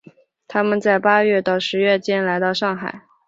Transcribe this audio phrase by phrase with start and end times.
[0.47, 3.01] 他们在八月到十月间来到上海。